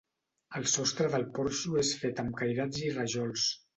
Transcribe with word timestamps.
El 0.59 0.63
sostre 0.75 1.11
del 1.15 1.27
porxo 1.37 1.77
és 1.83 1.91
fet 2.05 2.23
amb 2.25 2.35
cairats 2.41 2.85
i 2.89 2.95
rajols. 2.97 3.45